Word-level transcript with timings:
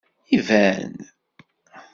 Iban! 0.37 0.93